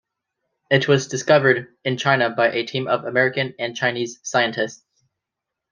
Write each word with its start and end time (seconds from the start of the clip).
It 0.71 0.87
was 0.87 1.07
discovered 1.09 1.77
in 1.85 1.95
China 1.95 2.31
by 2.31 2.49
a 2.51 2.65
team 2.65 2.87
of 2.87 3.05
American 3.05 3.53
and 3.59 3.75
Chinese 3.75 4.17
scientists. 4.23 4.83